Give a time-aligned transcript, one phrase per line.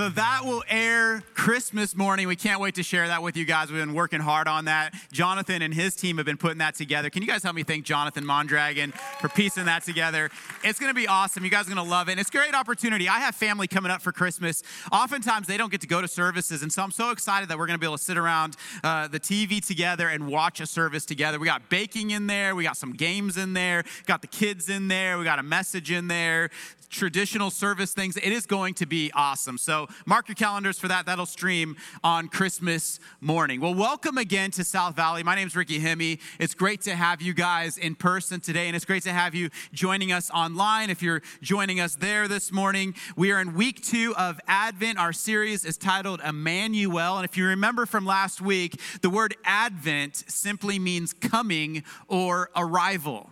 [0.00, 2.26] So that will air Christmas morning.
[2.26, 3.70] We can't wait to share that with you guys.
[3.70, 4.94] We've been working hard on that.
[5.12, 7.10] Jonathan and his team have been putting that together.
[7.10, 10.30] Can you guys help me thank Jonathan Mondragon for piecing that together?
[10.64, 11.44] It's going to be awesome.
[11.44, 12.12] You guys are going to love it.
[12.12, 13.10] And it's a great opportunity.
[13.10, 14.62] I have family coming up for Christmas.
[14.90, 16.62] Oftentimes they don't get to go to services.
[16.62, 19.06] And so I'm so excited that we're going to be able to sit around uh,
[19.06, 21.38] the TV together and watch a service together.
[21.38, 22.54] We got baking in there.
[22.54, 23.84] We got some games in there.
[24.06, 25.18] Got the kids in there.
[25.18, 26.48] We got a message in there
[26.90, 28.16] traditional service things.
[28.16, 29.56] It is going to be awesome.
[29.56, 31.06] So mark your calendars for that.
[31.06, 33.60] That'll stream on Christmas morning.
[33.60, 35.22] Well, welcome again to South Valley.
[35.22, 36.20] My name is Ricky Hemme.
[36.38, 39.50] It's great to have you guys in person today, and it's great to have you
[39.72, 40.90] joining us online.
[40.90, 44.98] If you're joining us there this morning, we are in week two of Advent.
[44.98, 47.16] Our series is titled Emmanuel.
[47.16, 53.30] And if you remember from last week, the word Advent simply means coming or arrival.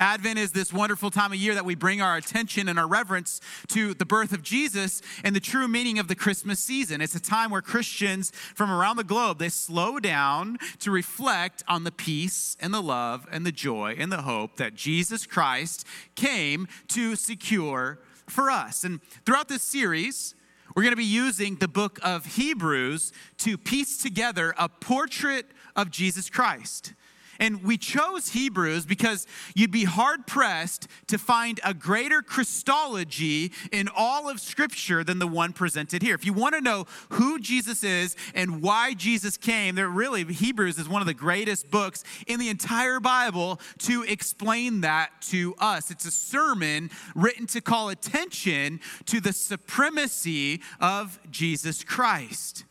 [0.00, 3.38] Advent is this wonderful time of year that we bring our attention and our reverence
[3.68, 7.02] to the birth of Jesus and the true meaning of the Christmas season.
[7.02, 11.84] It's a time where Christians from around the globe, they slow down to reflect on
[11.84, 16.66] the peace and the love and the joy and the hope that Jesus Christ came
[16.88, 18.84] to secure for us.
[18.84, 20.34] And throughout this series,
[20.74, 25.44] we're going to be using the book of Hebrews to piece together a portrait
[25.76, 26.94] of Jesus Christ.
[27.40, 33.88] And we chose Hebrews because you'd be hard pressed to find a greater Christology in
[33.96, 36.14] all of Scripture than the one presented here.
[36.14, 40.78] If you want to know who Jesus is and why Jesus came, there really, Hebrews
[40.78, 45.90] is one of the greatest books in the entire Bible to explain that to us.
[45.90, 52.64] It's a sermon written to call attention to the supremacy of Jesus Christ.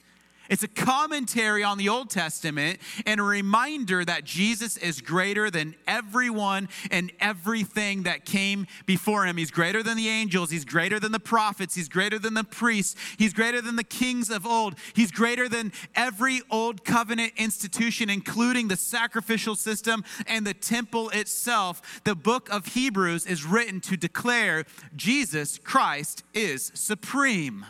[0.49, 5.75] It's a commentary on the Old Testament and a reminder that Jesus is greater than
[5.87, 9.37] everyone and everything that came before him.
[9.37, 12.95] He's greater than the angels, he's greater than the prophets, he's greater than the priests,
[13.17, 18.67] he's greater than the kings of old, he's greater than every old covenant institution, including
[18.67, 22.01] the sacrificial system and the temple itself.
[22.03, 24.65] The book of Hebrews is written to declare
[24.95, 27.65] Jesus Christ is supreme.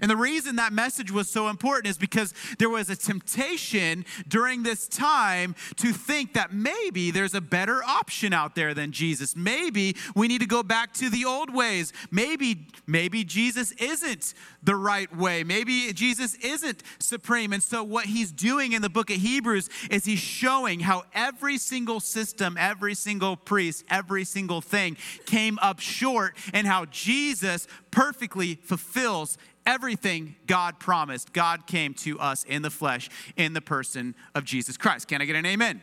[0.00, 4.62] And the reason that message was so important is because there was a temptation during
[4.62, 9.36] this time to think that maybe there's a better option out there than Jesus.
[9.36, 11.92] Maybe we need to go back to the old ways.
[12.10, 15.44] Maybe maybe Jesus isn't the right way.
[15.44, 17.52] Maybe Jesus isn't supreme.
[17.52, 21.58] And so what he's doing in the book of Hebrews is he's showing how every
[21.58, 28.56] single system, every single priest, every single thing came up short and how Jesus perfectly
[28.56, 29.38] fulfills
[29.68, 31.32] everything God promised.
[31.32, 35.06] God came to us in the flesh, in the person of Jesus Christ.
[35.06, 35.82] Can I get an amen?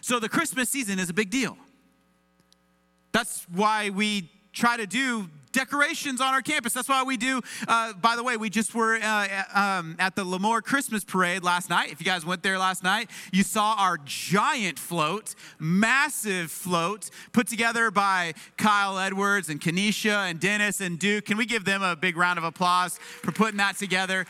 [0.00, 1.58] So the Christmas season is a big deal.
[3.12, 5.28] That's why we try to do
[5.58, 6.72] decorations on our campus.
[6.72, 7.40] That's why we do.
[7.66, 11.68] Uh, by the way, we just were uh, um, at the Lemoore Christmas Parade last
[11.68, 11.90] night.
[11.90, 17.48] If you guys went there last night, you saw our giant float, massive float, put
[17.48, 21.24] together by Kyle Edwards and Kenesha and Dennis and Duke.
[21.24, 24.26] Can we give them a big round of applause for putting that together?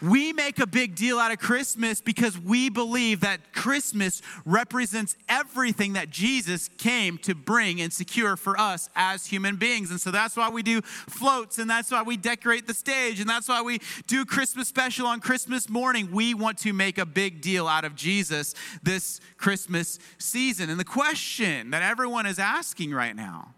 [0.00, 5.94] We make a big deal out of Christmas because we believe that Christmas represents everything
[5.94, 9.90] that Jesus came to bring and secure for us as human beings.
[9.90, 13.28] And so that's why we do floats and that's why we decorate the stage and
[13.28, 16.12] that's why we do Christmas special on Christmas morning.
[16.12, 18.54] We want to make a big deal out of Jesus
[18.84, 20.70] this Christmas season.
[20.70, 23.54] And the question that everyone is asking right now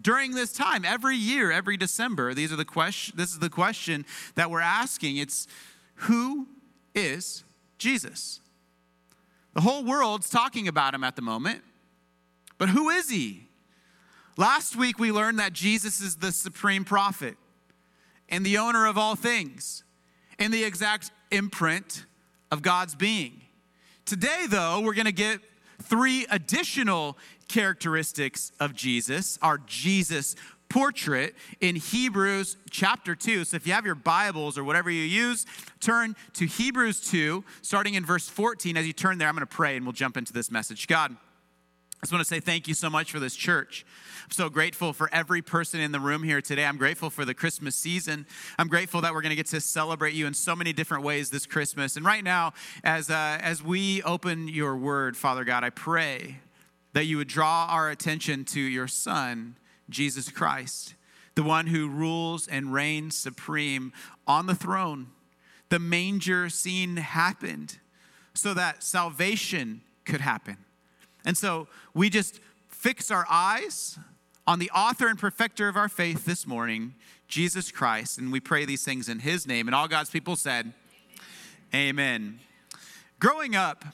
[0.00, 4.04] during this time every year every december these are the question this is the question
[4.34, 5.16] that we're asking.
[5.16, 5.46] It's
[5.94, 6.46] who
[6.94, 7.44] is
[7.78, 8.40] jesus?
[9.54, 11.62] The whole world's talking about him at the moment
[12.58, 13.44] but who is he?
[14.36, 17.36] Last week we learned that jesus is the supreme prophet
[18.28, 19.84] and the owner of all things
[20.38, 22.06] and the exact imprint
[22.50, 23.40] of god's being.
[24.04, 25.40] Today though we're going to get
[25.82, 27.16] three additional
[27.48, 30.36] characteristics of Jesus, our Jesus
[30.68, 33.44] portrait in Hebrews chapter 2.
[33.44, 35.46] So if you have your Bibles or whatever you use,
[35.80, 38.76] turn to Hebrews 2, starting in verse 14.
[38.76, 40.86] As you turn there, I'm going to pray and we'll jump into this message.
[40.86, 41.16] God,
[42.00, 43.84] I just want to say thank you so much for this church.
[44.22, 46.64] I'm so grateful for every person in the room here today.
[46.64, 48.24] I'm grateful for the Christmas season.
[48.56, 51.30] I'm grateful that we're going to get to celebrate you in so many different ways
[51.30, 51.96] this Christmas.
[51.96, 52.52] And right now,
[52.84, 56.36] as, uh, as we open your word, Father God, I pray
[56.92, 59.56] that you would draw our attention to your Son,
[59.90, 60.94] Jesus Christ,
[61.34, 63.92] the one who rules and reigns supreme
[64.24, 65.08] on the throne.
[65.68, 67.78] The manger scene happened
[68.34, 70.58] so that salvation could happen
[71.28, 73.98] and so we just fix our eyes
[74.46, 76.94] on the author and perfecter of our faith this morning,
[77.26, 78.16] Jesus Christ.
[78.16, 79.68] And we pray these things in his name.
[79.68, 80.72] And all God's people said,
[81.74, 81.90] Amen.
[81.90, 82.40] Amen.
[83.20, 83.84] Growing up,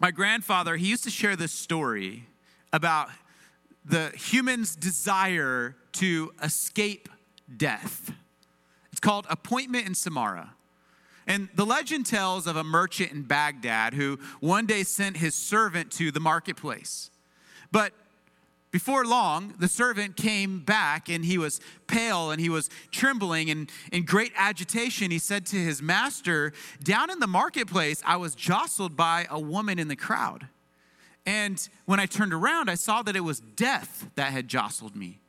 [0.00, 2.24] my grandfather, he used to share this story
[2.72, 3.10] about
[3.84, 7.10] the human's desire to escape
[7.54, 8.10] death.
[8.90, 10.48] It's called Appointment in Samarra.
[11.26, 15.90] And the legend tells of a merchant in Baghdad who one day sent his servant
[15.92, 17.10] to the marketplace.
[17.70, 17.92] But
[18.72, 23.70] before long, the servant came back and he was pale and he was trembling and
[23.92, 25.10] in great agitation.
[25.10, 29.78] He said to his master, Down in the marketplace, I was jostled by a woman
[29.78, 30.48] in the crowd.
[31.26, 35.20] And when I turned around, I saw that it was death that had jostled me.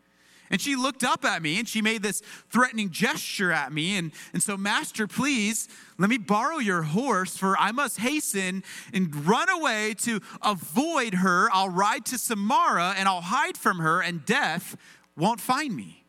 [0.54, 2.22] And she looked up at me and she made this
[2.52, 3.98] threatening gesture at me.
[3.98, 5.68] And, and so, Master, please
[5.98, 8.64] let me borrow your horse, for I must hasten
[8.94, 11.50] and run away to avoid her.
[11.52, 14.78] I'll ride to Samarra and I'll hide from her, and death
[15.18, 16.03] won't find me.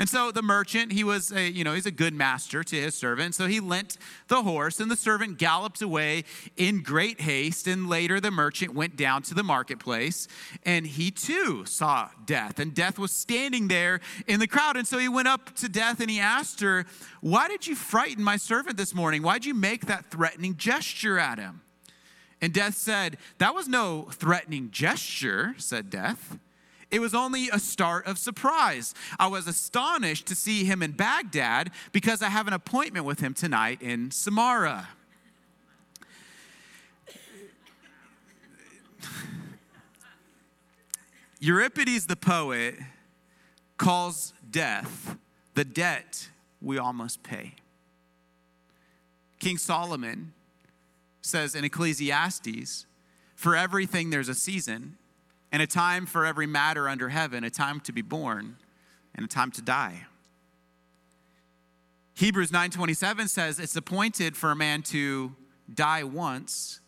[0.00, 2.94] And so the merchant, he was a, you know, he's a good master to his
[2.94, 3.34] servant.
[3.34, 3.98] So he lent
[4.28, 6.24] the horse, and the servant galloped away
[6.56, 7.66] in great haste.
[7.66, 10.26] And later the merchant went down to the marketplace,
[10.64, 12.58] and he too saw death.
[12.58, 14.78] And death was standing there in the crowd.
[14.78, 16.86] And so he went up to death and he asked her,
[17.20, 19.22] Why did you frighten my servant this morning?
[19.22, 21.60] Why'd you make that threatening gesture at him?
[22.40, 26.38] And death said, That was no threatening gesture, said death.
[26.90, 28.94] It was only a start of surprise.
[29.18, 33.32] I was astonished to see him in Baghdad because I have an appointment with him
[33.32, 34.86] tonight in Samarra.
[41.38, 42.74] Euripides the poet
[43.78, 45.16] calls death
[45.54, 46.28] the debt
[46.60, 47.54] we all must pay.
[49.38, 50.34] King Solomon
[51.22, 52.84] says in Ecclesiastes,
[53.34, 54.98] for everything there's a season
[55.52, 58.56] and a time for every matter under heaven, a time to be born
[59.14, 60.06] and a time to die.
[62.14, 65.34] Hebrews 9:27 says it's appointed for a man to
[65.72, 66.80] die once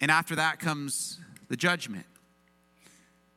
[0.00, 1.18] and after that comes
[1.48, 2.06] the judgment.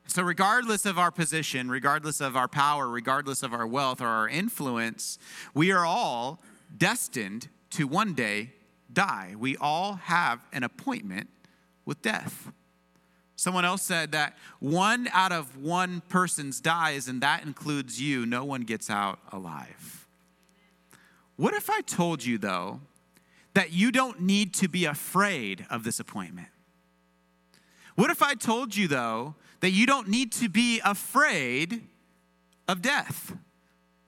[0.08, 4.30] So regardless of our position, regardless of our power, regardless of our wealth or our
[4.30, 5.18] influence,
[5.54, 6.42] we are all
[6.78, 8.52] destined to one day
[8.92, 9.36] die.
[9.38, 11.30] We all have an appointment
[11.86, 12.52] with death.
[13.44, 18.26] Someone else said that one out of one person's dies, and that includes you.
[18.26, 20.08] No one gets out alive.
[21.36, 22.80] What if I told you, though,
[23.54, 26.48] that you don't need to be afraid of this appointment?
[27.96, 31.86] What if I told you, though, that you don't need to be afraid
[32.70, 33.36] of death?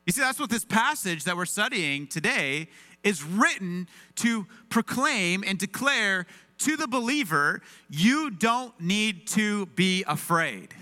[0.05, 2.69] You see, that's what this passage that we're studying today
[3.03, 6.25] is written to proclaim and declare
[6.60, 10.74] to the believer, you don't need to be afraid.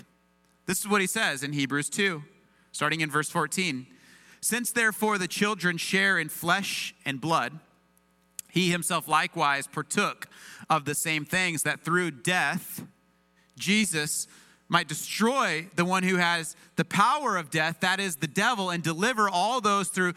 [0.66, 2.24] This is what he says in Hebrews 2,
[2.72, 3.88] starting in verse 14.
[4.42, 7.60] Since therefore the children share in flesh and blood,
[8.51, 10.27] he himself likewise partook
[10.70, 12.84] of the same things, that through death,
[13.58, 14.27] Jesus
[14.70, 18.84] might destroy the one who has the power of death, that is the devil, and
[18.84, 20.13] deliver all those through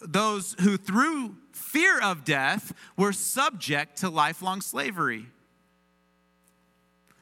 [0.00, 1.36] those who through
[1.76, 5.26] fear of death were subject to lifelong slavery.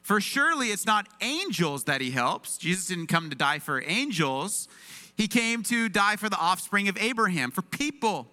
[0.01, 2.57] For surely it's not angels that he helps.
[2.57, 4.69] Jesus didn't come to die for angels,
[5.17, 8.27] he came to die for the offspring of Abraham, for people.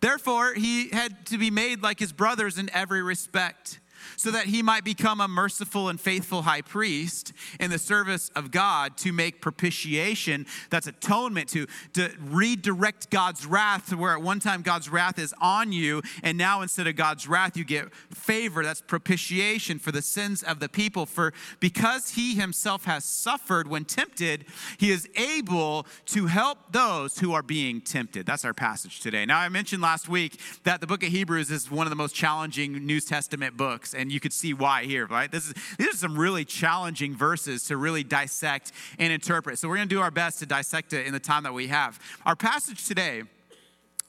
[0.00, 3.80] Therefore, he had to be made like his brothers in every respect
[4.16, 8.50] so that he might become a merciful and faithful high priest in the service of
[8.50, 10.46] God to make propitiation.
[10.70, 15.34] That's atonement, to, to redirect God's wrath to where at one time God's wrath is
[15.40, 18.64] on you, and now instead of God's wrath, you get favor.
[18.64, 21.06] That's propitiation for the sins of the people.
[21.06, 24.44] For because he himself has suffered when tempted,
[24.78, 28.26] he is able to help those who are being tempted.
[28.26, 29.26] That's our passage today.
[29.26, 32.14] Now, I mentioned last week that the book of Hebrews is one of the most
[32.14, 35.30] challenging New Testament books and you could see why here, right?
[35.30, 39.58] This is, these are some really challenging verses to really dissect and interpret.
[39.58, 41.68] So we're going to do our best to dissect it in the time that we
[41.68, 41.98] have.
[42.26, 43.22] Our passage today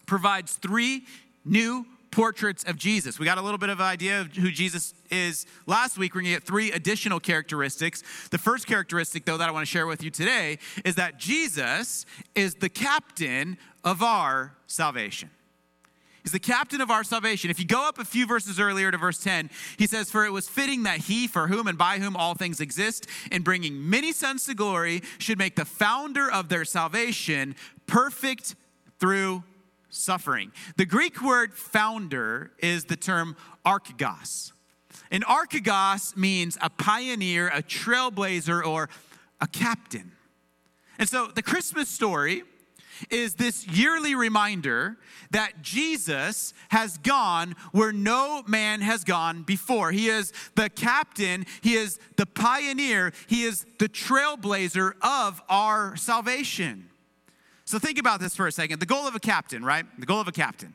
[0.06, 1.06] provides three
[1.46, 3.18] new portraits of Jesus.
[3.18, 6.14] We got a little bit of an idea of who Jesus is last week.
[6.14, 8.04] We're going to get three additional characteristics.
[8.30, 12.06] The first characteristic, though, that I want to share with you today is that Jesus
[12.36, 15.30] is the captain of our salvation.
[16.24, 17.50] He's the captain of our salvation.
[17.50, 20.32] If you go up a few verses earlier to verse 10, he says, For it
[20.32, 24.12] was fitting that he, for whom and by whom all things exist, in bringing many
[24.12, 27.56] sons to glory, should make the founder of their salvation
[27.88, 28.56] perfect
[29.00, 29.44] through
[29.90, 30.52] suffering.
[30.78, 33.36] The Greek word founder is the term
[33.66, 34.52] archegos.
[35.10, 38.90] And archegos means a pioneer, a trailblazer, or
[39.42, 40.12] a captain.
[41.00, 42.44] And so the Christmas story
[43.10, 44.98] is this yearly reminder
[45.32, 49.92] that Jesus has gone where no man has gone before.
[49.92, 56.90] He is the captain, he is the pioneer, he is the trailblazer of our salvation.
[57.66, 58.80] So think about this for a second.
[58.80, 59.86] The goal of a captain, right?
[59.98, 60.74] The goal of a captain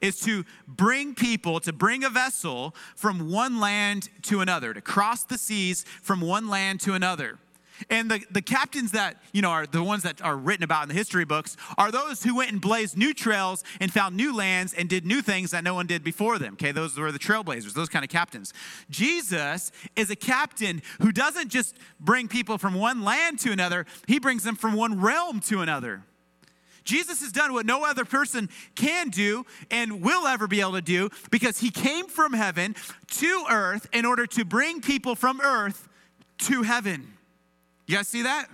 [0.00, 5.24] is to bring people, to bring a vessel from one land to another, to cross
[5.24, 7.38] the seas from one land to another.
[7.90, 10.88] And the, the captains that, you know, are the ones that are written about in
[10.88, 14.74] the history books are those who went and blazed new trails and found new lands
[14.74, 16.54] and did new things that no one did before them.
[16.54, 18.52] Okay, those were the trailblazers, those kind of captains.
[18.90, 24.18] Jesus is a captain who doesn't just bring people from one land to another, he
[24.18, 26.02] brings them from one realm to another.
[26.88, 30.80] Jesus has done what no other person can do and will ever be able to
[30.80, 32.74] do because he came from heaven
[33.08, 35.86] to earth in order to bring people from earth
[36.38, 37.17] to heaven.
[37.88, 38.48] You guys see that?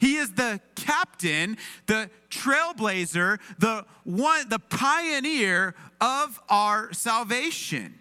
[0.00, 8.00] He is the captain, the trailblazer, the one, the pioneer of our salvation.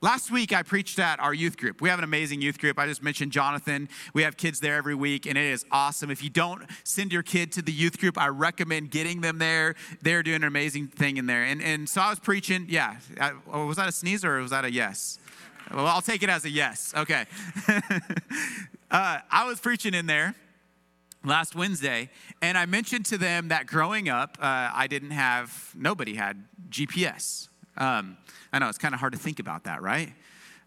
[0.00, 1.80] Last week, I preached at our youth group.
[1.80, 2.78] We have an amazing youth group.
[2.78, 3.88] I just mentioned Jonathan.
[4.14, 6.10] We have kids there every week, and it is awesome.
[6.10, 9.74] If you don't send your kid to the youth group, I recommend getting them there.
[10.00, 11.42] They're doing an amazing thing in there.
[11.42, 12.66] And, and so I was preaching.
[12.68, 12.96] Yeah.
[13.20, 15.18] I, oh, was that a sneeze or was that a yes?
[15.74, 16.94] Well, I'll take it as a yes.
[16.96, 17.24] Okay.
[18.90, 20.34] uh, I was preaching in there
[21.24, 22.08] last Wednesday,
[22.40, 27.48] and I mentioned to them that growing up, uh, I didn't have, nobody had GPS.
[27.76, 28.16] Um,
[28.52, 30.12] I know it's kind of hard to think about that, right?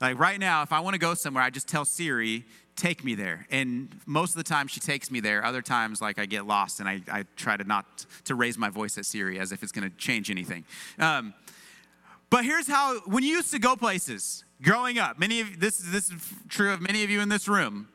[0.02, 2.46] Like right now, if I want to go somewhere, I just tell Siri,
[2.76, 3.46] take me there.
[3.52, 5.44] And most of the time she takes me there.
[5.44, 8.70] Other times, like I get lost and I, I try to not to raise my
[8.70, 10.64] voice at Siri as if it's going to change anything.
[10.98, 11.34] Um,
[12.30, 16.10] but here's how, when you used to go places, growing up, many of this, this
[16.10, 17.88] is true of many of you in this room,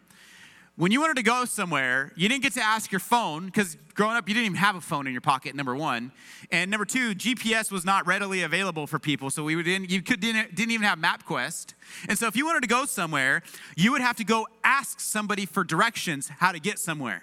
[0.76, 4.16] when you wanted to go somewhere, you didn't get to ask your phone because growing
[4.16, 6.10] up, you didn't even have a phone in your pocket, number one.
[6.50, 9.30] And number two, GPS was not readily available for people.
[9.30, 11.74] So we didn't, you could, didn't, didn't even have MapQuest.
[12.08, 13.42] And so if you wanted to go somewhere,
[13.76, 17.22] you would have to go ask somebody for directions how to get somewhere.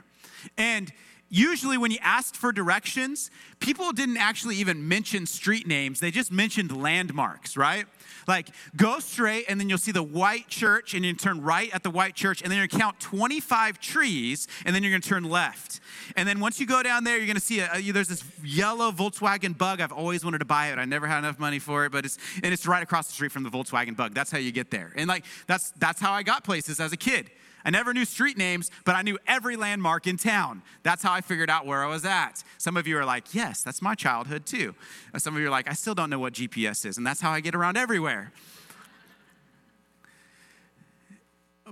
[0.58, 0.91] And
[1.31, 6.31] usually when you asked for directions, people didn't actually even mention street names, they just
[6.31, 7.85] mentioned landmarks, right?
[8.27, 11.83] Like, go straight, and then you'll see the white church, and you turn right at
[11.83, 15.23] the white church, and then you're gonna count 25 trees, and then you're gonna turn
[15.23, 15.79] left.
[16.15, 18.91] And then once you go down there, you're gonna see a, a, there's this yellow
[18.91, 19.81] Volkswagen bug.
[19.81, 20.77] I've always wanted to buy it.
[20.77, 23.31] I never had enough money for it, but it's and it's right across the street
[23.31, 24.13] from the Volkswagen bug.
[24.13, 24.91] That's how you get there.
[24.95, 27.31] And like that's that's how I got places as a kid.
[27.63, 30.62] I never knew street names, but I knew every landmark in town.
[30.84, 32.44] That's how I figured out where I was at.
[32.58, 34.75] Some of you are like, yes, that's my childhood too.
[35.13, 37.22] Uh, some of you are like, I still don't know what GPS is, and that's
[37.22, 38.32] how I get around everywhere.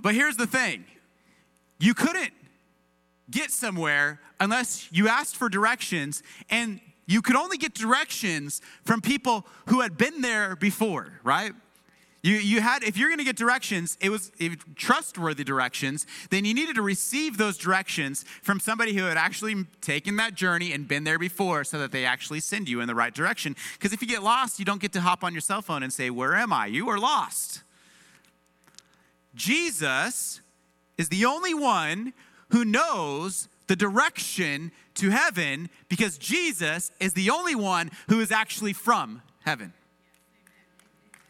[0.00, 0.84] But here's the thing
[1.78, 2.32] you couldn't
[3.30, 9.46] get somewhere unless you asked for directions, and you could only get directions from people
[9.66, 11.52] who had been there before, right?
[12.22, 14.30] You, you had, if you're going to get directions, it was
[14.76, 20.16] trustworthy directions, then you needed to receive those directions from somebody who had actually taken
[20.16, 23.14] that journey and been there before so that they actually send you in the right
[23.14, 23.56] direction.
[23.72, 25.92] Because if you get lost, you don't get to hop on your cell phone and
[25.92, 26.66] say, Where am I?
[26.66, 27.62] You are lost.
[29.34, 30.42] Jesus
[30.98, 32.12] is the only one
[32.50, 38.74] who knows the direction to heaven because Jesus is the only one who is actually
[38.74, 39.72] from heaven.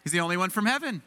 [0.05, 1.03] He's the only one from heaven.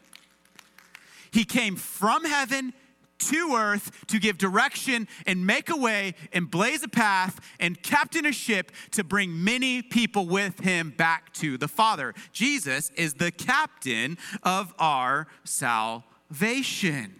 [1.30, 2.72] He came from heaven
[3.18, 8.26] to earth to give direction and make a way and blaze a path and captain
[8.26, 12.14] a ship to bring many people with him back to the Father.
[12.32, 17.14] Jesus is the captain of our salvation.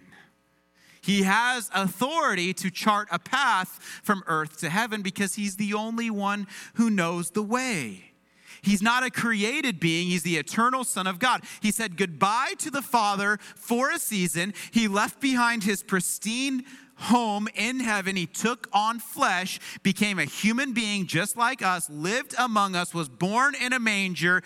[1.01, 6.09] He has authority to chart a path from earth to heaven because he's the only
[6.09, 8.14] one who knows the way.
[8.65, 11.43] He's not a created being, he's the eternal Son of God.
[11.61, 14.53] He said goodbye to the Father for a season.
[14.71, 18.15] He left behind his pristine home in heaven.
[18.15, 23.09] He took on flesh, became a human being just like us, lived among us, was
[23.09, 24.41] born in a manger,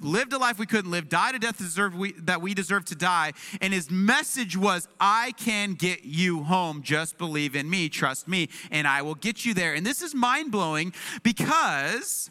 [0.00, 1.60] lived a life we couldn't live, died a death
[1.94, 3.32] we, that we deserve to die.
[3.60, 6.82] And his message was, I can get you home.
[6.82, 9.74] Just believe in me, trust me, and I will get you there.
[9.74, 12.30] And this is mind blowing because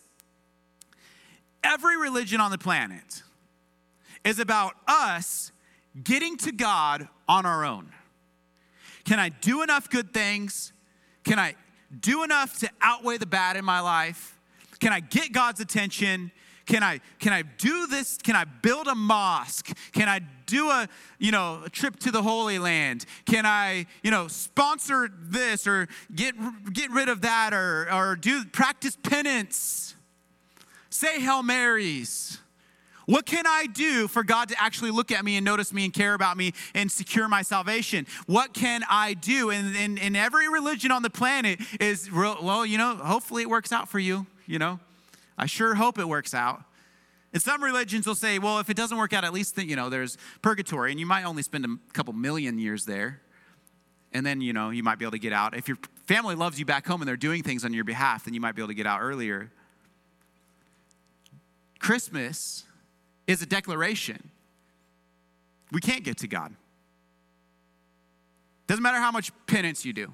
[1.67, 3.24] every religion on the planet
[4.24, 5.51] is about us
[6.03, 7.91] getting to God on our own.
[9.03, 10.74] Can I do enough good things?
[11.24, 11.55] Can I
[12.00, 14.39] do enough to outweigh the bad in my life?
[14.79, 16.31] Can I get God's attention?
[16.65, 18.17] Can I can I do this?
[18.17, 19.75] Can I build a mosque?
[19.93, 23.05] Can I do a you know a trip to the Holy Land?
[23.25, 26.36] Can I you know sponsor this or get
[26.74, 29.87] get rid of that or or do practice penance?
[30.98, 32.39] Say Hail Marys.
[33.06, 35.94] What can I do for God to actually look at me and notice me and
[35.94, 38.08] care about me and secure my salvation?
[38.25, 39.51] What can I do?
[39.51, 43.50] And, and, and every religion on the planet is, real, well, you know, hopefully it
[43.50, 44.80] works out for you, you know.
[45.38, 46.63] I sure hope it works out.
[47.32, 49.92] And some religions will say, well, if it doesn't work out, at least, you know,
[49.92, 53.22] there's purgatory, and you might only spend a couple million years there.
[54.13, 55.56] And then, you know, you might be able to get out.
[55.56, 55.77] If your
[56.08, 58.56] family loves you back home and they're doing things on your behalf, then you might
[58.56, 59.51] be able to get out earlier.
[61.88, 62.65] Christmas
[63.27, 64.29] is a declaration.
[65.72, 66.53] We can't get to God.
[68.67, 70.12] Doesn't matter how much penance you do.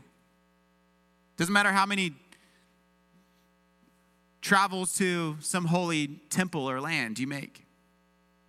[1.35, 2.13] Doesn't matter how many
[4.39, 7.65] travels to some holy temple or land you make.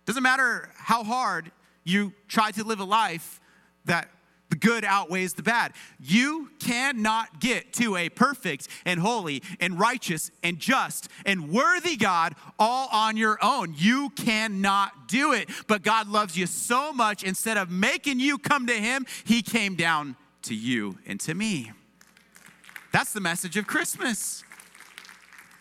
[0.05, 1.51] Doesn't matter how hard
[1.83, 3.41] you try to live a life
[3.85, 4.07] that
[4.49, 5.73] the good outweighs the bad.
[5.99, 12.35] You cannot get to a perfect and holy and righteous and just and worthy God
[12.59, 13.73] all on your own.
[13.77, 15.49] You cannot do it.
[15.67, 19.75] But God loves you so much, instead of making you come to Him, He came
[19.75, 21.71] down to you and to me.
[22.91, 24.43] That's the message of Christmas.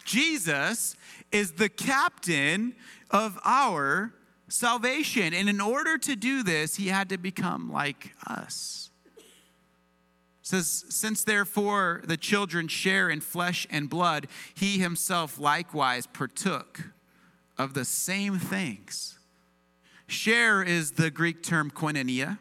[0.05, 0.97] Jesus
[1.33, 2.75] is the captain
[3.11, 4.13] of our
[4.55, 5.35] salvation.
[5.35, 8.91] And in order to do this, he had to become like us.
[9.17, 9.23] It
[10.43, 16.91] says, Since therefore the children share in flesh and blood, he himself likewise partook
[17.59, 19.19] of the same things.
[20.07, 22.39] Share is the Greek term koinonia.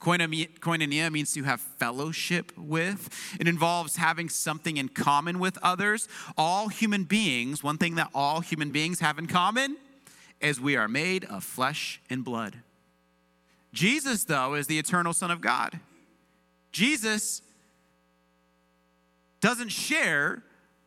[0.00, 3.36] Koinonia means to have fellowship with.
[3.38, 6.08] It involves having something in common with others.
[6.38, 9.76] All human beings, one thing that all human beings have in common
[10.40, 12.56] as we are made of flesh and blood.
[13.72, 15.78] Jesus, though, is the eternal Son of God.
[16.72, 17.42] Jesus
[19.40, 20.42] doesn't share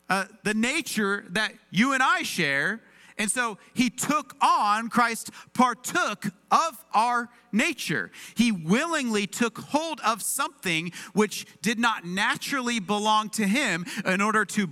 [0.08, 2.80] uh, the nature that you and I share.
[3.16, 8.10] And so he took on, Christ partook of our nature.
[8.34, 14.44] He willingly took hold of something which did not naturally belong to him in order
[14.46, 14.68] to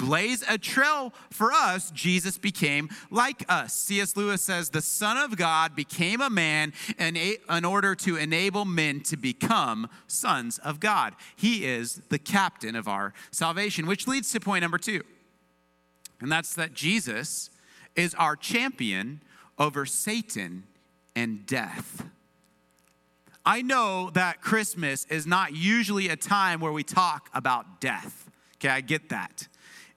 [0.00, 3.74] blaze a trail for us, Jesus became like us.
[3.74, 4.16] C.S.
[4.16, 9.00] Lewis says, The Son of God became a man in, in order to enable men
[9.02, 11.14] to become sons of God.
[11.36, 15.02] He is the captain of our salvation, which leads to point number two.
[16.20, 17.50] And that's that Jesus
[17.94, 19.20] is our champion
[19.58, 20.64] over Satan
[21.14, 22.06] and death.
[23.44, 28.30] I know that Christmas is not usually a time where we talk about death.
[28.56, 29.48] Okay, I get that.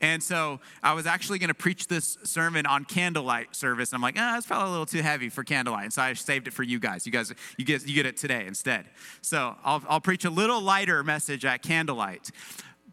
[0.04, 3.90] And so I was actually going to preach this sermon on candlelight service.
[3.90, 5.86] And I'm like, ah, oh, that's probably a little too heavy for candlelight.
[5.86, 7.06] And so I saved it for you guys.
[7.06, 8.86] You guys, you get, you get it today instead.
[9.22, 12.32] So I'll, I'll preach a little lighter message at candlelight.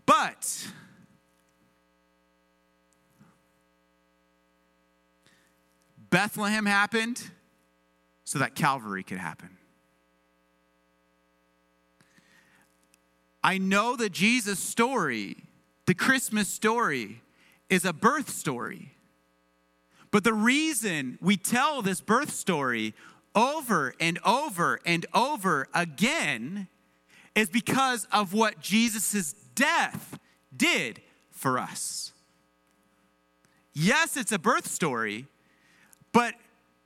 [0.06, 0.68] But
[6.10, 7.28] Bethlehem happened
[8.22, 9.56] so that Calvary could happen.
[13.42, 15.38] I know the Jesus story
[15.90, 17.20] the Christmas story
[17.68, 18.92] is a birth story.
[20.12, 22.94] But the reason we tell this birth story
[23.34, 26.68] over and over and over again
[27.34, 30.16] is because of what Jesus' death
[30.56, 31.00] did
[31.32, 32.12] for us.
[33.72, 35.26] Yes, it's a birth story,
[36.12, 36.34] but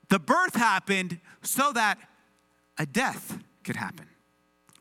[0.09, 1.99] the birth happened so that
[2.79, 4.07] a death could happen.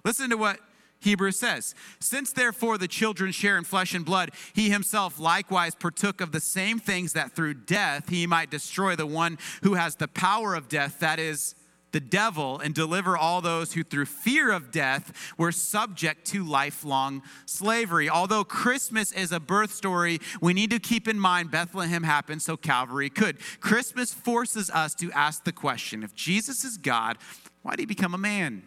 [0.05, 0.61] Listen to what
[1.03, 6.21] Hebrews says, Since therefore the children share in flesh and blood, he himself likewise partook
[6.21, 10.07] of the same things that through death he might destroy the one who has the
[10.07, 11.55] power of death, that is,
[11.93, 17.21] the devil, and deliver all those who through fear of death were subject to lifelong
[17.45, 18.09] slavery.
[18.09, 22.57] Although Christmas is a birth story, we need to keep in mind Bethlehem happened so
[22.57, 23.37] Calvary could.
[23.61, 27.17] Christmas forces us to ask the question if Jesus is God,
[27.61, 28.63] why did he become a man?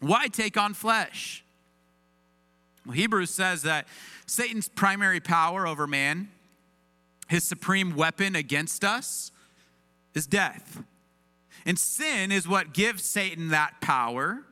[0.00, 1.44] Why take on flesh?
[2.86, 3.86] Well, Hebrews says that
[4.26, 6.28] Satan's primary power over man,
[7.28, 9.32] his supreme weapon against us,
[10.14, 10.82] is death.
[11.66, 14.44] And sin is what gives Satan that power.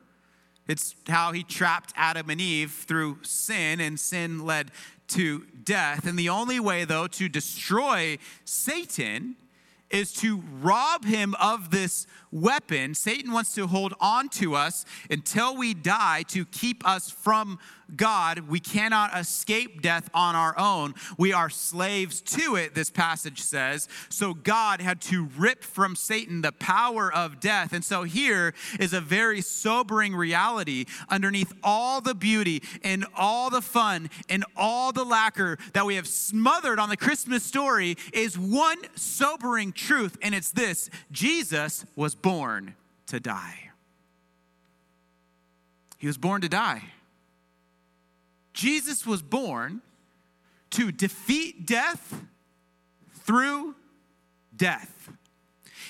[0.67, 4.71] It's how he trapped Adam and Eve through sin, and sin led
[5.09, 6.05] to death.
[6.05, 9.35] And the only way, though, to destroy Satan
[9.89, 12.93] is to rob him of this weapon.
[12.93, 17.59] Satan wants to hold on to us until we die to keep us from
[17.95, 18.39] God.
[18.49, 20.93] We cannot escape death on our own.
[21.17, 23.87] We are slaves to it, this passage says.
[24.09, 27.71] So God had to rip from Satan the power of death.
[27.71, 33.61] And so here is a very sobering reality underneath all the beauty and all the
[33.61, 38.79] fun and all the lacquer that we have smothered on the Christmas story is one
[38.95, 43.69] sobering truth, and it's this Jesus was born to die.
[45.97, 46.83] He was born to die.
[48.53, 49.81] Jesus was born
[50.71, 52.21] to defeat death
[53.21, 53.75] through
[54.53, 55.09] death.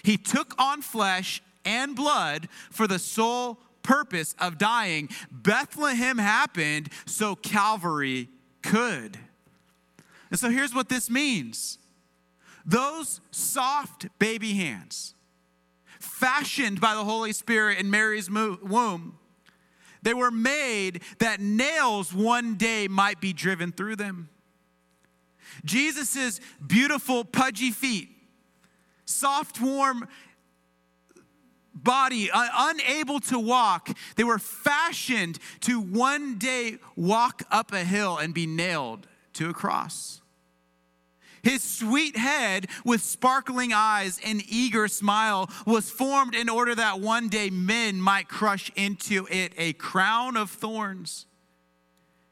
[0.04, 5.10] He took on flesh and blood for the sole purpose of dying.
[5.32, 8.30] Bethlehem happened so Calvary
[8.62, 9.18] could.
[10.30, 11.80] And so here's what this means
[12.64, 15.16] those soft baby hands,
[16.00, 19.18] fashioned by the Holy Spirit in Mary's womb,
[20.02, 24.30] they were made that nails one day might be driven through them.
[25.66, 28.10] Jesus' beautiful, pudgy feet,
[29.06, 30.08] soft, warm
[31.74, 38.18] body, uh, unable to walk, they were fashioned to one day walk up a hill
[38.18, 40.22] and be nailed to a cross.
[41.42, 47.30] His sweet head with sparkling eyes and eager smile was formed in order that one
[47.30, 51.26] day men might crush into it a crown of thorns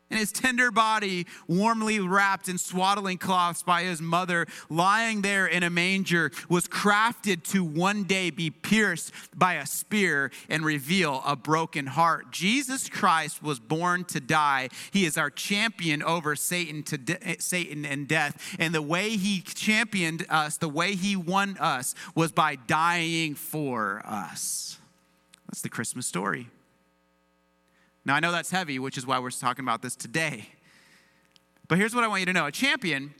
[0.09, 5.63] and his tender body warmly wrapped in swaddling cloths by his mother, lying there in
[5.63, 11.35] a manger, was crafted to one day be pierced by a spear and reveal a
[11.35, 12.31] broken heart.
[12.31, 14.69] Jesus Christ was born to die.
[14.91, 18.55] He is our champion over Satan to de- Satan and death.
[18.59, 24.03] And the way he championed us, the way he won us was by dying for
[24.05, 24.77] us.
[25.47, 26.49] That's the Christmas story.
[28.05, 30.49] Now, I know that's heavy, which is why we're talking about this today.
[31.67, 33.13] But here's what I want you to know a champion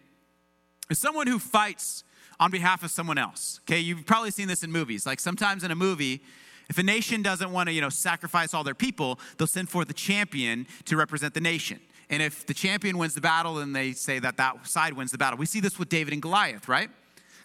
[0.89, 2.03] is someone who fights
[2.39, 3.59] on behalf of someone else.
[3.63, 5.05] Okay, you've probably seen this in movies.
[5.05, 6.21] Like sometimes in a movie,
[6.69, 9.89] if a nation doesn't want to, you know, sacrifice all their people, they'll send forth
[9.89, 11.79] a champion to represent the nation.
[12.09, 15.17] And if the champion wins the battle, then they say that that side wins the
[15.17, 15.39] battle.
[15.39, 16.89] We see this with David and Goliath, right?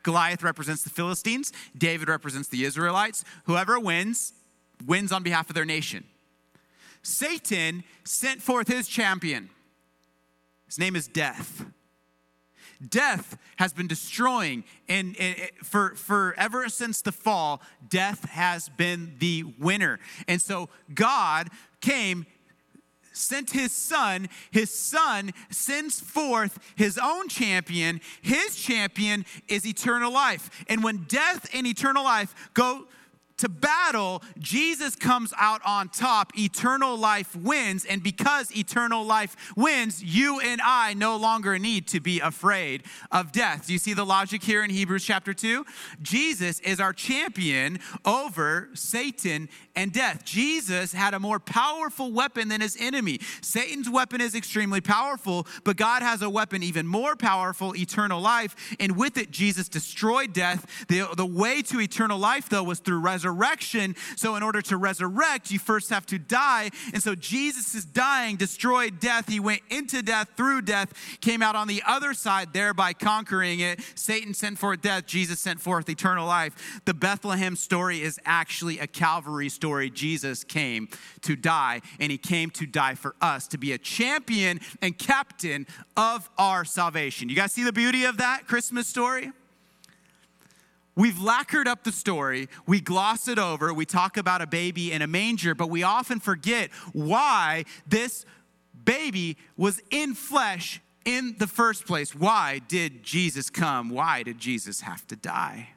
[0.03, 3.24] Goliath represents the Philistines, David represents the Israelites.
[3.44, 4.33] Whoever wins,
[4.87, 6.05] wins on behalf of their nation.
[7.03, 9.51] Satan sent forth his champion.
[10.67, 11.65] His name is death.
[12.87, 15.15] Death has been destroying, and,
[15.63, 20.01] for, for ever since the fall, death has been the winner.
[20.27, 21.49] And so God
[21.83, 22.25] came,
[23.13, 24.29] sent his son.
[24.51, 28.01] His son sends forth his own champion.
[28.23, 30.65] His champion is eternal life.
[30.69, 32.87] And when death and eternal life go
[33.40, 36.38] to battle, Jesus comes out on top.
[36.38, 37.87] Eternal life wins.
[37.87, 43.33] And because eternal life wins, you and I no longer need to be afraid of
[43.33, 43.66] death.
[43.66, 45.64] Do you see the logic here in Hebrews chapter 2?
[46.03, 50.22] Jesus is our champion over Satan and death.
[50.22, 53.20] Jesus had a more powerful weapon than his enemy.
[53.40, 58.76] Satan's weapon is extremely powerful, but God has a weapon even more powerful, eternal life.
[58.79, 60.85] And with it, Jesus destroyed death.
[60.88, 63.97] The, the way to eternal life, though, was through resurrection resurrection.
[64.16, 66.71] So, in order to resurrect, you first have to die.
[66.93, 69.29] And so, Jesus is dying, destroyed death.
[69.29, 73.81] He went into death through death, came out on the other side, thereby conquering it.
[73.95, 76.81] Satan sent forth death, Jesus sent forth eternal life.
[76.85, 79.90] The Bethlehem story is actually a Calvary story.
[79.90, 80.88] Jesus came
[81.23, 85.66] to die, and he came to die for us, to be a champion and captain
[85.97, 87.29] of our salvation.
[87.29, 89.33] You guys see the beauty of that Christmas story?
[91.01, 95.01] We've lacquered up the story, we gloss it over, we talk about a baby in
[95.01, 98.27] a manger, but we often forget why this
[98.85, 102.15] baby was in flesh in the first place.
[102.15, 103.89] Why did Jesus come?
[103.89, 105.71] Why did Jesus have to die?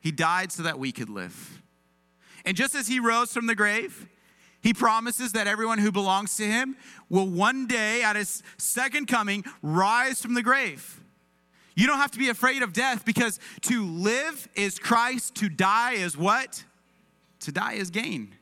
[0.00, 1.62] He died so that we could live.
[2.44, 4.10] And just as he rose from the grave,
[4.60, 6.76] he promises that everyone who belongs to him
[7.08, 10.97] will one day, at his second coming, rise from the grave.
[11.78, 15.92] You don't have to be afraid of death because to live is Christ, to die
[15.92, 16.64] is what?
[17.40, 18.34] To die is gain.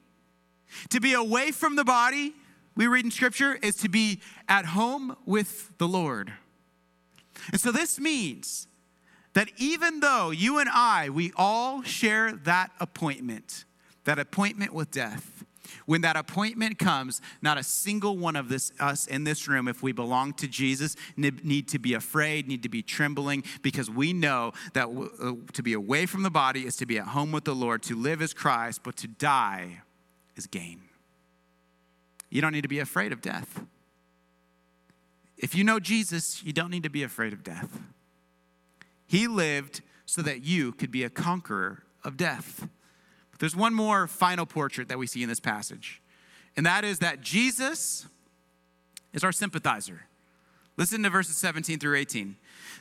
[0.88, 2.32] To be away from the body,
[2.76, 6.32] we read in scripture, is to be at home with the Lord.
[7.52, 8.68] And so this means
[9.34, 13.66] that even though you and I, we all share that appointment,
[14.04, 15.35] that appointment with death,
[15.86, 19.82] when that appointment comes, not a single one of this, us in this room, if
[19.82, 24.52] we belong to Jesus, need to be afraid, need to be trembling, because we know
[24.74, 27.54] that uh, to be away from the body is to be at home with the
[27.54, 29.82] Lord, to live as Christ, but to die
[30.36, 30.80] is gain.
[32.30, 33.60] You don't need to be afraid of death.
[35.38, 37.78] If you know Jesus, you don't need to be afraid of death.
[39.06, 42.68] He lived so that you could be a conqueror of death.
[43.36, 46.00] But there's one more final portrait that we see in this passage,
[46.56, 48.06] and that is that Jesus
[49.12, 50.06] is our sympathizer.
[50.78, 52.36] Listen to verses 17 through 18.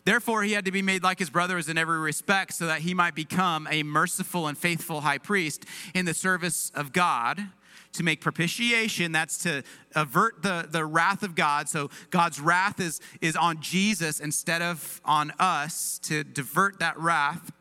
[0.05, 2.93] Therefore, he had to be made like his brothers in every respect, so that he
[2.93, 7.49] might become a merciful and faithful high priest in the service of God
[7.91, 9.11] to make propitiation.
[9.11, 9.63] That's to
[9.93, 11.67] avert the, the wrath of God.
[11.67, 17.51] So God's wrath is, is on Jesus instead of on us to divert that wrath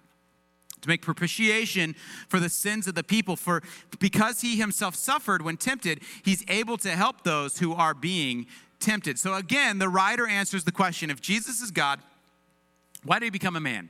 [0.85, 1.95] to make propitiation
[2.29, 3.37] for the sins of the people.
[3.37, 3.63] For
[3.99, 8.47] because he himself suffered when tempted he's able to help those who are being
[8.81, 9.19] tempted.
[9.19, 12.01] So again the writer answers the question if jesus is god
[13.05, 13.89] why did he become a man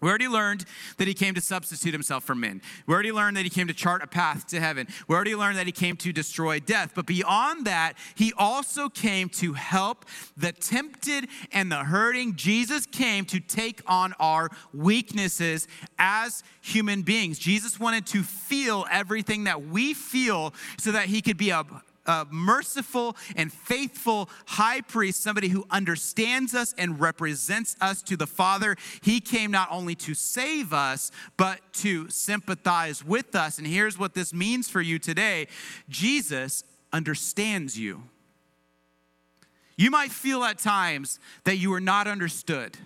[0.00, 0.64] we already learned
[0.98, 2.60] that he came to substitute himself for men.
[2.86, 4.88] We already learned that he came to chart a path to heaven.
[5.08, 6.92] We already learned that he came to destroy death.
[6.94, 10.04] But beyond that, he also came to help
[10.36, 12.36] the tempted and the hurting.
[12.36, 15.66] Jesus came to take on our weaknesses
[15.98, 17.38] as human beings.
[17.38, 21.64] Jesus wanted to feel everything that we feel so that he could be a
[22.06, 28.26] a merciful and faithful high priest, somebody who understands us and represents us to the
[28.26, 28.76] Father.
[29.02, 33.58] He came not only to save us, but to sympathize with us.
[33.58, 35.48] And here's what this means for you today
[35.88, 38.02] Jesus understands you.
[39.76, 42.76] You might feel at times that you are not understood.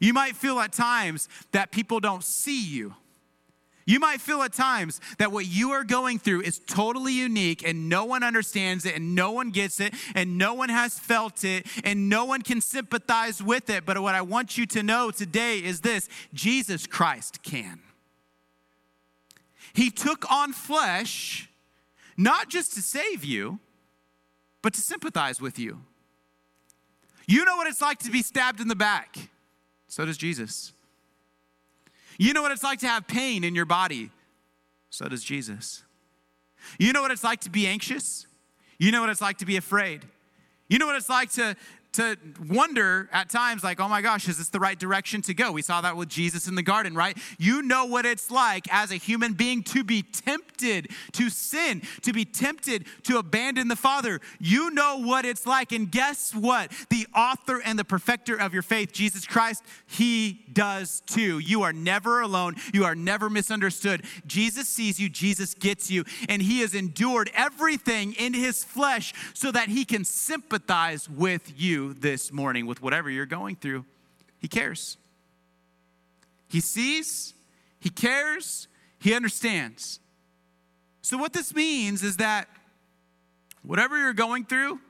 [0.00, 2.94] You might feel at times that people don't see you.
[3.86, 7.88] You might feel at times that what you are going through is totally unique and
[7.88, 11.66] no one understands it and no one gets it and no one has felt it
[11.84, 13.84] and no one can sympathize with it.
[13.84, 17.80] But what I want you to know today is this Jesus Christ can.
[19.74, 21.50] He took on flesh
[22.16, 23.58] not just to save you,
[24.62, 25.80] but to sympathize with you.
[27.26, 29.16] You know what it's like to be stabbed in the back.
[29.88, 30.72] So does Jesus.
[32.18, 34.10] You know what it's like to have pain in your body.
[34.90, 35.82] So does Jesus.
[36.78, 38.26] You know what it's like to be anxious.
[38.78, 40.04] You know what it's like to be afraid.
[40.68, 41.56] You know what it's like to,
[41.94, 45.52] to wonder at times, like, oh my gosh, is this the right direction to go?
[45.52, 47.16] We saw that with Jesus in the garden, right?
[47.38, 52.12] You know what it's like as a human being to be tempted to sin, to
[52.12, 54.20] be tempted to abandon the Father.
[54.40, 55.70] You know what it's like.
[55.70, 56.72] And guess what?
[56.90, 61.38] The author and the perfecter of your faith, Jesus Christ, he does too.
[61.38, 62.56] You are never alone.
[62.72, 64.04] You are never misunderstood.
[64.26, 69.52] Jesus sees you, Jesus gets you, and he has endured everything in his flesh so
[69.52, 73.84] that he can sympathize with you this morning with whatever you're going through.
[74.38, 74.96] He cares.
[76.48, 77.34] He sees,
[77.80, 78.68] He cares,
[78.98, 80.00] He understands.
[81.02, 82.48] So, what this means is that
[83.62, 84.80] whatever you're going through,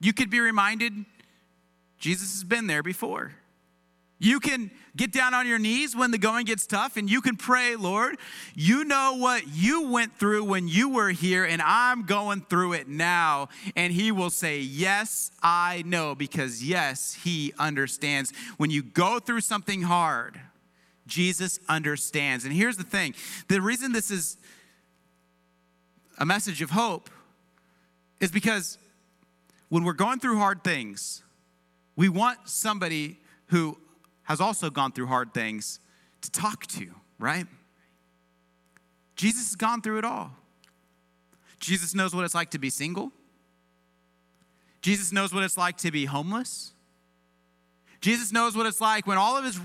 [0.00, 0.92] you could be reminded
[1.98, 3.32] Jesus has been there before.
[4.22, 7.34] You can get down on your knees when the going gets tough and you can
[7.34, 8.18] pray, Lord,
[8.54, 12.86] you know what you went through when you were here, and I'm going through it
[12.86, 13.48] now.
[13.74, 18.32] And He will say, Yes, I know, because yes, He understands.
[18.58, 20.38] When you go through something hard,
[21.08, 22.44] Jesus understands.
[22.44, 23.14] And here's the thing
[23.48, 24.36] the reason this is
[26.18, 27.10] a message of hope
[28.20, 28.78] is because
[29.68, 31.24] when we're going through hard things,
[31.96, 33.76] we want somebody who
[34.32, 35.78] has also gone through hard things
[36.22, 36.86] to talk to,
[37.18, 37.46] right?
[39.14, 40.32] Jesus has gone through it all.
[41.60, 43.12] Jesus knows what it's like to be single.
[44.80, 46.72] Jesus knows what it's like to be homeless.
[48.00, 49.60] Jesus knows what it's like when all of his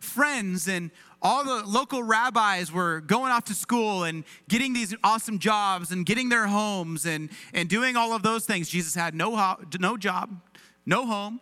[0.00, 0.90] friends and
[1.22, 6.04] all the local rabbis were going off to school and getting these awesome jobs and
[6.04, 8.68] getting their homes and, and doing all of those things.
[8.68, 10.40] Jesus had no, no job,
[10.84, 11.40] no home,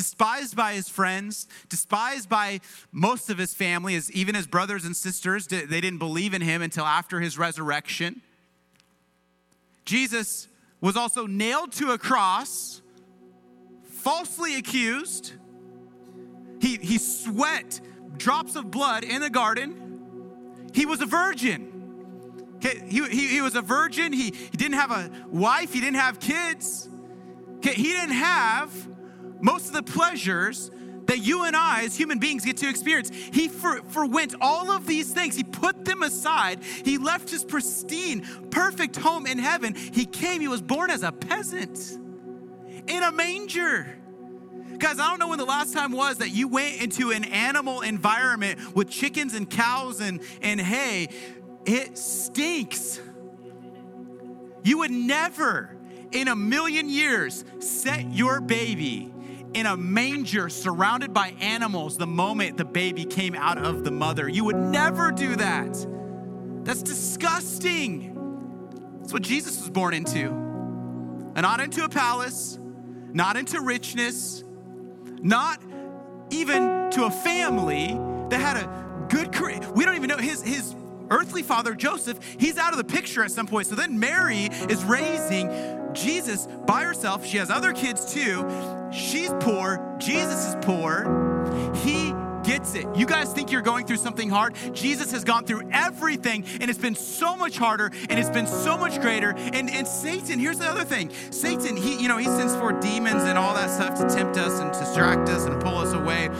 [0.00, 2.58] despised by his friends, despised by
[2.90, 5.46] most of his family, as even his brothers and sisters.
[5.46, 8.22] They didn't believe in him until after his resurrection.
[9.84, 10.48] Jesus
[10.80, 12.80] was also nailed to a cross,
[13.90, 15.34] falsely accused.
[16.62, 17.78] He, he sweat
[18.16, 20.70] drops of blood in the garden.
[20.72, 22.54] He was a virgin.
[22.56, 24.14] Okay, he, he, he was a virgin.
[24.14, 25.74] He, he didn't have a wife.
[25.74, 26.88] He didn't have kids.
[27.58, 28.72] Okay, he didn't have
[29.40, 30.70] most of the pleasures
[31.06, 33.10] that you and I, as human beings, get to experience.
[33.10, 35.34] He for, forwent all of these things.
[35.34, 36.62] He put them aside.
[36.62, 39.74] He left his pristine, perfect home in heaven.
[39.74, 41.98] He came, he was born as a peasant
[42.86, 43.96] in a manger.
[44.78, 47.80] Guys, I don't know when the last time was that you went into an animal
[47.80, 51.08] environment with chickens and cows and, and hay.
[51.66, 53.00] It stinks.
[54.62, 55.76] You would never
[56.12, 59.12] in a million years set your baby
[59.54, 64.28] in a manger surrounded by animals the moment the baby came out of the mother.
[64.28, 65.86] You would never do that.
[66.64, 68.16] That's disgusting.
[69.00, 70.28] That's what Jesus was born into.
[70.28, 72.58] And not into a palace,
[73.12, 74.44] not into richness,
[75.20, 75.60] not
[76.30, 77.88] even to a family
[78.30, 79.60] that had a good career.
[79.74, 80.74] We don't even know his, his
[81.10, 83.66] earthly father, Joseph, he's out of the picture at some point.
[83.66, 85.50] So then Mary is raising
[85.92, 87.26] Jesus by herself.
[87.26, 88.48] She has other kids too.
[88.92, 89.96] She's poor.
[89.98, 91.72] Jesus is poor.
[91.76, 92.86] He gets it.
[92.96, 94.54] You guys think you're going through something hard?
[94.72, 98.76] Jesus has gone through everything and it's been so much harder and it's been so
[98.78, 99.30] much greater.
[99.30, 103.22] And, and Satan, here's the other thing Satan, he, you know, he sends forth demons
[103.22, 106.30] and all that stuff to tempt us and distract us and pull us away.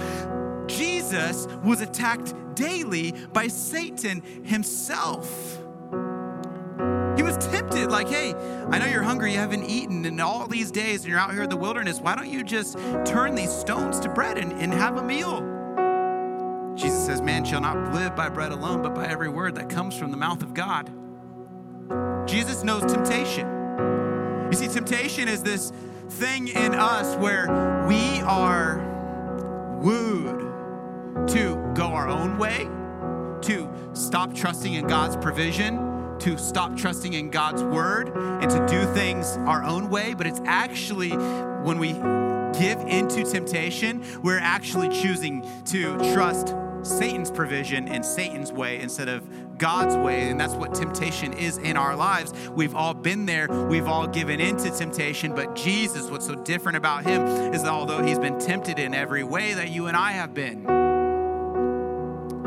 [0.67, 5.59] Jesus was attacked daily by Satan himself.
[7.17, 8.35] He was tempted, like, hey,
[8.71, 11.43] I know you're hungry, you haven't eaten in all these days, and you're out here
[11.43, 12.01] in the wilderness.
[12.01, 15.41] Why don't you just turn these stones to bread and, and have a meal?
[16.77, 19.97] Jesus says, Man shall not live by bread alone, but by every word that comes
[19.97, 20.91] from the mouth of God.
[22.27, 23.47] Jesus knows temptation.
[24.51, 25.73] You see, temptation is this
[26.09, 28.79] thing in us where we are
[29.81, 30.50] wooed
[31.29, 32.65] to go our own way,
[33.43, 38.85] to stop trusting in God's provision, to stop trusting in God's word, and to do
[38.93, 40.15] things our own way.
[40.15, 41.93] But it's actually when we
[42.59, 49.59] give into temptation, we're actually choosing to trust Satan's provision and Satan's way instead of
[49.59, 50.31] God's way.
[50.31, 52.33] And that's what temptation is in our lives.
[52.51, 55.35] We've all been there, we've all given into temptation.
[55.35, 57.23] But Jesus, what's so different about him
[57.55, 60.80] is that although he's been tempted in every way that you and I have been,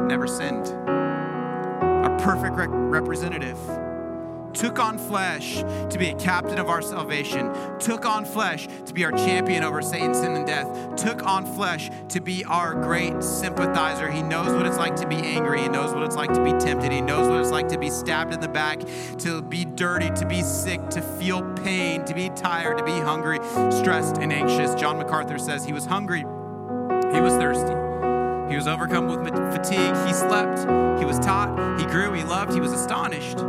[0.07, 0.67] never sinned.
[0.67, 3.57] A perfect rep- representative
[4.53, 5.57] took on flesh
[5.89, 9.81] to be a captain of our salvation, took on flesh to be our champion over
[9.81, 14.09] Satan, sin, and death, took on flesh to be our great sympathizer.
[14.09, 16.51] He knows what it's like to be angry, he knows what it's like to be
[16.51, 18.79] tempted, he knows what it's like to be stabbed in the back,
[19.19, 23.39] to be dirty, to be sick, to feel pain, to be tired, to be hungry,
[23.71, 24.75] stressed, and anxious.
[24.75, 27.82] John MacArthur says he was hungry, he was thirsty.
[28.63, 29.93] Was overcome with fatigue.
[30.08, 30.60] He slept.
[30.97, 31.78] He was taught.
[31.78, 32.13] He grew.
[32.13, 32.54] He loved.
[32.54, 33.39] He was astonished.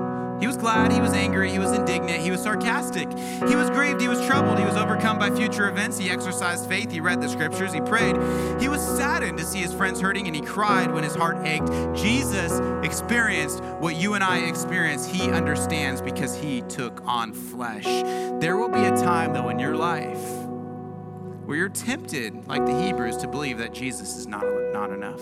[0.41, 3.09] He was glad, he was angry, he was indignant, he was sarcastic,
[3.49, 6.91] he was grieved, he was troubled, he was overcome by future events, he exercised faith,
[6.91, 8.17] he read the scriptures, he prayed.
[8.61, 11.69] He was saddened to see his friends hurting and he cried when his heart ached.
[11.95, 15.07] Jesus experienced what you and I experience.
[15.07, 17.85] He understands because he took on flesh.
[17.85, 20.44] There will be a time, though, in your life
[21.45, 25.21] where you're tempted, like the Hebrews, to believe that Jesus is not, not enough.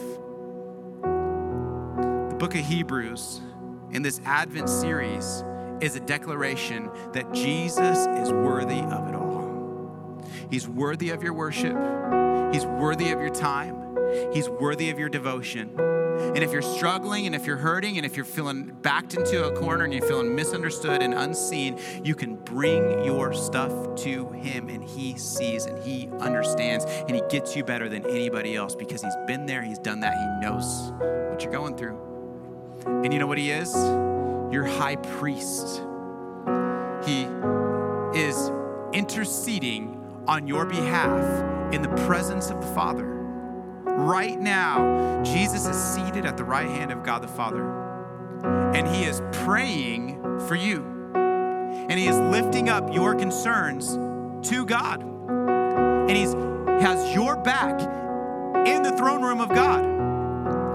[2.30, 3.40] The book of Hebrews
[3.90, 5.44] in this Advent series
[5.80, 10.22] is a declaration that Jesus is worthy of it all.
[10.48, 11.76] He's worthy of your worship,
[12.52, 13.96] He's worthy of your time,
[14.32, 15.76] He's worthy of your devotion.
[16.34, 19.52] And if you're struggling and if you're hurting and if you're feeling backed into a
[19.56, 24.82] corner and you're feeling misunderstood and unseen, you can bring your stuff to Him and
[24.82, 29.16] He sees and He understands and He gets you better than anybody else because He's
[29.26, 30.92] been there, He's done that, He knows
[31.30, 32.12] what you're going through.
[32.86, 33.74] And you know what he is?
[34.52, 35.82] Your high priest.
[37.04, 37.26] He
[38.18, 38.50] is
[38.92, 43.21] interceding on your behalf in the presence of the Father.
[43.98, 47.62] Right now, Jesus is seated at the right hand of God the Father,
[48.74, 50.82] and he is praying for you.
[51.14, 53.94] And he is lifting up your concerns
[54.48, 55.02] to God.
[55.02, 56.24] And he
[56.84, 57.80] has your back
[58.66, 59.91] in the throne room of God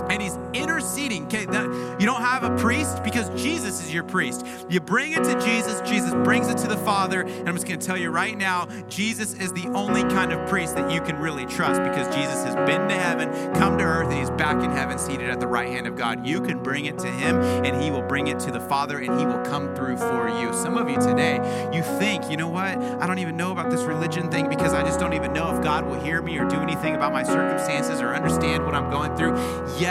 [0.10, 1.26] and he's interceding.
[1.26, 4.46] Okay, that, you don't have a priest because Jesus is your priest.
[4.70, 7.80] You bring it to Jesus, Jesus brings it to the Father, and I'm just going
[7.80, 11.18] to tell you right now, Jesus is the only kind of priest that you can
[11.18, 14.72] really trust because Jesus has been to heaven, come to earth, and he's back in
[14.72, 16.26] heaven, seated at the right hand of God.
[16.26, 19.20] You can bring it to him, and he will bring it to the Father, and
[19.20, 20.54] he will come through for you.
[20.54, 21.36] Some of you today,
[21.74, 22.78] you think, you know what?
[22.78, 25.64] I don't even know about this religion thing because I just don't even know if
[25.64, 29.16] God will hear me or do anything about my circumstances or understand what I'm going
[29.16, 29.36] through.
[29.80, 29.87] Yes,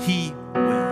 [0.00, 0.88] He will.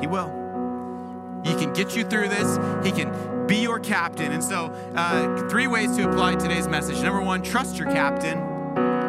[0.00, 1.42] He will.
[1.44, 2.58] He can get you through this.
[2.86, 4.30] He can be your captain.
[4.30, 7.02] And so, uh, three ways to apply today's message.
[7.02, 8.38] Number one, trust your captain.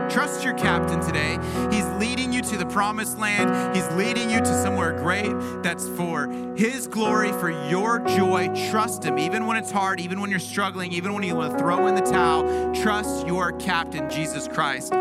[0.10, 1.38] Trust your captain today.
[1.72, 3.76] He's leading you to the promised land.
[3.76, 8.50] He's leading you to somewhere great that's for His glory, for your joy.
[8.72, 11.60] Trust Him, even when it's hard, even when you're struggling, even when you want to
[11.60, 12.74] throw in the towel.
[12.74, 14.92] Trust your captain, Jesus Christ,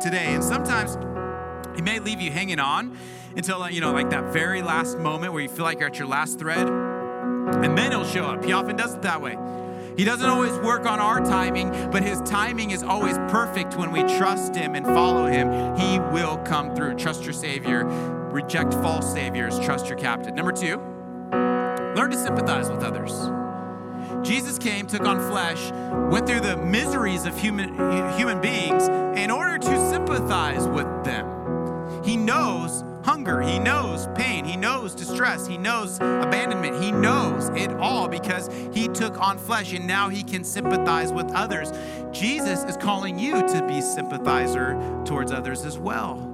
[0.00, 0.34] today.
[0.34, 0.96] And sometimes
[1.74, 2.96] He may leave you hanging on
[3.36, 5.98] until, uh, you know, like that very last moment where you feel like you're at
[5.98, 6.68] your last thread.
[6.68, 8.44] And then He'll show up.
[8.44, 9.36] He often does it that way.
[9.96, 14.02] He doesn't always work on our timing, but His timing is always perfect when we
[14.02, 15.76] trust Him and follow Him.
[15.76, 16.94] He will come through.
[16.94, 17.84] Trust your Savior.
[18.30, 19.58] Reject false Saviors.
[19.60, 20.34] Trust your captain.
[20.34, 20.78] Number two,
[21.96, 23.30] learn to sympathize with others.
[24.26, 25.70] Jesus came, took on flesh,
[26.10, 27.74] went through the miseries of human,
[28.18, 31.33] human beings in order to sympathize with them.
[32.04, 33.40] He knows hunger.
[33.40, 34.44] He knows pain.
[34.44, 35.46] He knows distress.
[35.46, 36.82] He knows abandonment.
[36.82, 41.30] He knows it all because he took on flesh and now he can sympathize with
[41.32, 41.72] others.
[42.12, 44.74] Jesus is calling you to be sympathizer
[45.04, 46.30] towards others as well.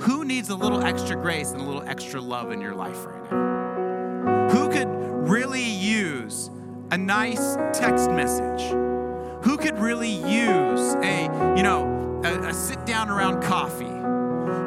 [0.00, 3.30] Who needs a little extra grace and a little extra love in your life right
[3.30, 4.48] now?
[4.50, 4.88] Who could
[5.28, 6.50] really use
[6.90, 8.62] a nice text message?
[9.44, 11.22] Who could really use a,
[11.56, 13.91] you know, a, a sit down around coffee?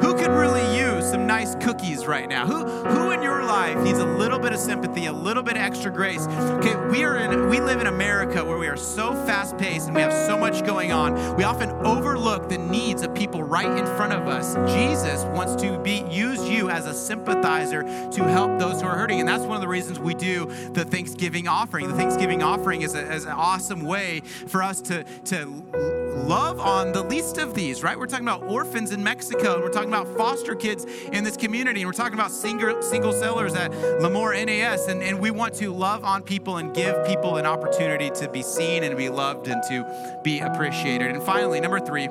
[0.02, 2.46] Who could really use some nice cookies right now?
[2.46, 5.62] Who who in your life needs a little bit of sympathy, a little bit of
[5.62, 6.26] extra grace?
[6.26, 10.02] Okay, we are in we live in America where we are so fast-paced and we
[10.02, 11.36] have so much going on.
[11.36, 14.54] We often overlook the needs of people right in front of us.
[14.72, 19.20] Jesus wants to be use you as a sympathizer to help those who are hurting.
[19.20, 21.88] And that's one of the reasons we do the Thanksgiving offering.
[21.88, 26.90] The Thanksgiving offering is, a, is an awesome way for us to to love on
[26.90, 27.96] the least of these, right?
[27.96, 31.82] We're talking about orphans in Mexico, and we're talking about foster kids in this community,
[31.82, 35.72] and we're talking about single, single sellers at Lemoore NAS, and, and we want to
[35.72, 39.62] love on people and give people an opportunity to be seen and be loved and
[39.64, 41.12] to be appreciated.
[41.12, 42.08] And finally, number three,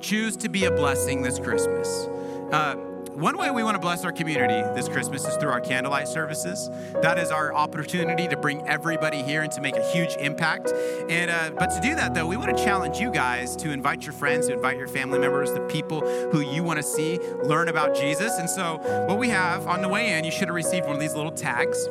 [0.00, 2.06] choose to be a blessing this Christmas.
[2.52, 2.76] Uh,
[3.18, 6.70] one way we want to bless our community this Christmas is through our candlelight services.
[7.02, 10.72] That is our opportunity to bring everybody here and to make a huge impact.
[11.08, 14.04] And uh, but to do that though, we want to challenge you guys to invite
[14.06, 16.00] your friends, to invite your family members, the people
[16.30, 18.38] who you want to see learn about Jesus.
[18.38, 21.00] And so what we have on the way in, you should have received one of
[21.00, 21.86] these little tags.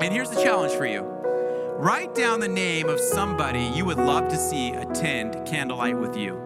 [0.00, 1.00] And here's the challenge for you.
[1.00, 6.36] Write down the name of somebody you would love to see attend candlelight with you.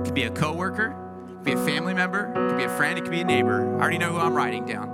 [0.00, 1.07] It could be a coworker,
[1.48, 3.76] be a family member, it could be a friend, it could be a neighbor.
[3.76, 4.90] I already know who I'm writing down.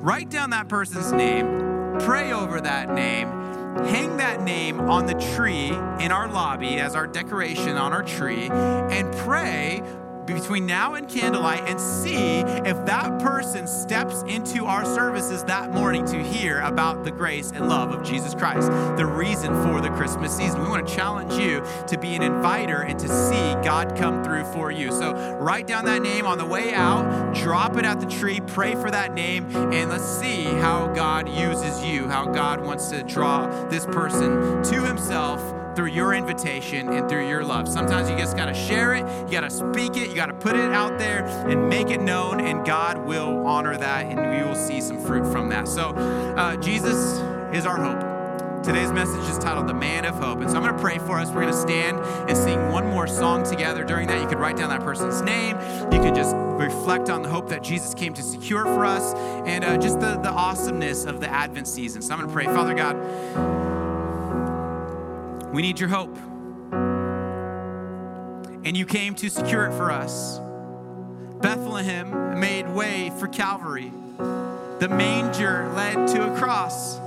[0.00, 3.28] Write down that person's name, pray over that name,
[3.84, 5.68] hang that name on the tree
[6.00, 9.82] in our lobby as our decoration on our tree, and pray
[10.34, 16.04] between now and candlelight and see if that person steps into our services that morning
[16.06, 20.36] to hear about the grace and love of Jesus Christ, the reason for the Christmas
[20.36, 20.62] season.
[20.62, 24.44] We want to challenge you to be an inviter and to see God come through
[24.52, 24.90] for you.
[24.90, 28.74] So write down that name on the way out, drop it at the tree, pray
[28.74, 33.46] for that name, and let's see how God uses you, how God wants to draw
[33.68, 37.68] this person to himself through your invitation and through your love.
[37.68, 40.32] Sometimes you just got to share it, you got to speak it, you got to
[40.32, 44.42] put it out there and make it known, and God will honor that, and we
[44.42, 45.68] will see some fruit from that.
[45.68, 47.20] So, uh, Jesus
[47.56, 48.64] is our hope.
[48.64, 50.40] Today's message is titled The Man of Hope.
[50.40, 51.28] And so I'm going to pray for us.
[51.28, 51.96] We're going to stand
[52.28, 53.84] and sing one more song together.
[53.84, 55.56] During that, you could write down that person's name.
[55.92, 59.14] You could just reflect on the hope that Jesus came to secure for us
[59.46, 62.02] and uh, just the, the awesomeness of the Advent season.
[62.02, 62.96] So I'm going to pray, Father God.
[65.52, 66.16] We need your hope.
[68.64, 70.40] And you came to secure it for us.
[71.40, 73.90] Bethlehem made way for Calvary.
[74.18, 76.98] The manger led to a cross.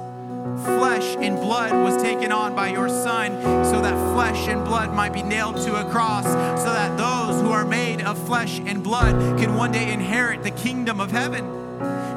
[0.64, 3.32] Flesh and blood was taken on by your Son
[3.64, 7.52] so that flesh and blood might be nailed to a cross, so that those who
[7.52, 11.46] are made of flesh and blood can one day inherit the kingdom of heaven.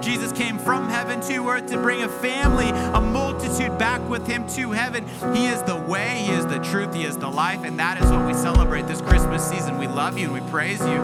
[0.03, 4.47] Jesus came from heaven to earth to bring a family, a multitude back with him
[4.49, 5.07] to heaven.
[5.35, 8.11] He is the way, He is the truth, He is the life, and that is
[8.11, 9.79] what we celebrate this Christmas season.
[9.79, 10.99] We love you and we praise you.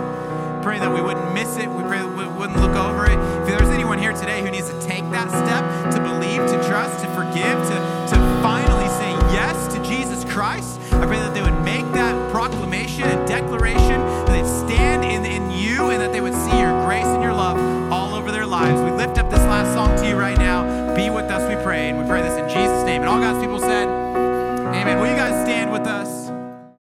[0.63, 1.69] Pray that we wouldn't miss it.
[1.69, 3.19] We pray that we wouldn't look over it.
[3.43, 7.03] If there's anyone here today who needs to take that step to believe, to trust,
[7.05, 7.77] to forgive, to,
[8.11, 13.05] to finally say yes to Jesus Christ, I pray that they would make that proclamation
[13.05, 17.07] and declaration, that they'd stand in, in you and that they would see your grace
[17.07, 17.57] and your love
[17.93, 18.81] all over their lives.
[18.83, 20.40] We lift up this last song to you right now.
[21.79, 23.03] And we pray this in Jesus' name.
[23.03, 24.99] And all God's people said, Amen.
[24.99, 26.20] Will you guys stand with us?